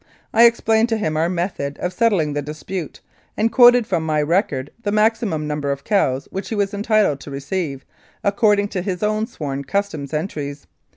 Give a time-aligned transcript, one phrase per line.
[0.33, 3.01] I explained to him our method of settling the dispute,
[3.37, 7.29] and quoted from my record the maximum number of cows which he was entitled to
[7.29, 7.85] receive,
[8.23, 10.65] accord ing to his own sworn Customs entries.